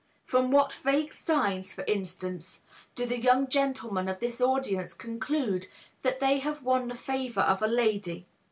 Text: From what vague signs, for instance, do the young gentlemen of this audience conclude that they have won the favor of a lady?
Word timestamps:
From 0.23 0.49
what 0.49 0.73
vague 0.73 1.13
signs, 1.13 1.73
for 1.73 1.83
instance, 1.85 2.61
do 2.95 3.05
the 3.05 3.21
young 3.21 3.47
gentlemen 3.47 4.09
of 4.09 4.19
this 4.19 4.41
audience 4.41 4.95
conclude 4.95 5.67
that 6.01 6.19
they 6.19 6.39
have 6.39 6.63
won 6.63 6.87
the 6.87 6.95
favor 6.95 7.41
of 7.41 7.61
a 7.61 7.67
lady? 7.67 8.25